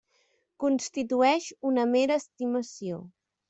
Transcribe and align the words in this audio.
Constitueix 0.63 1.47
una 1.73 1.87
mera 1.95 2.21
estimació. 2.25 3.03